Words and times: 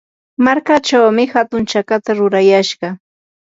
markachawmi 0.45 1.23
hatun 1.33 1.63
chakata 1.71 2.11
rurayashqa. 2.17 2.87